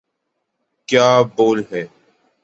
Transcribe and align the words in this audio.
کیا 0.89 1.07
بول 1.35 1.63
ہیں۔ 1.71 1.85